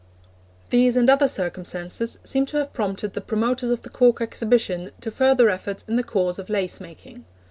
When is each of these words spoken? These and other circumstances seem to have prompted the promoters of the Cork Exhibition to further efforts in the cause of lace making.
These 0.71 0.95
and 0.97 1.07
other 1.11 1.27
circumstances 1.27 2.17
seem 2.23 2.47
to 2.47 2.57
have 2.57 2.73
prompted 2.73 3.13
the 3.13 3.21
promoters 3.21 3.69
of 3.69 3.83
the 3.83 3.89
Cork 3.91 4.19
Exhibition 4.19 4.89
to 4.99 5.11
further 5.11 5.47
efforts 5.47 5.85
in 5.87 5.95
the 5.95 6.01
cause 6.01 6.39
of 6.39 6.49
lace 6.49 6.79
making. 6.81 7.23